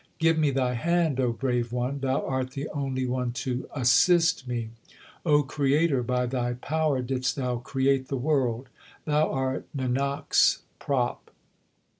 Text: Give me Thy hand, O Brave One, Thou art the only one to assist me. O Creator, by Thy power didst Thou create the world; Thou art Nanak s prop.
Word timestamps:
Give 0.17 0.35
me 0.35 0.49
Thy 0.49 0.73
hand, 0.73 1.19
O 1.19 1.31
Brave 1.31 1.71
One, 1.71 1.99
Thou 1.99 2.25
art 2.25 2.53
the 2.53 2.67
only 2.69 3.05
one 3.05 3.33
to 3.33 3.69
assist 3.75 4.47
me. 4.47 4.71
O 5.27 5.43
Creator, 5.43 6.01
by 6.01 6.25
Thy 6.25 6.53
power 6.53 7.03
didst 7.03 7.35
Thou 7.35 7.57
create 7.59 8.07
the 8.07 8.17
world; 8.17 8.69
Thou 9.05 9.29
art 9.31 9.67
Nanak 9.77 10.31
s 10.31 10.63
prop. 10.79 11.29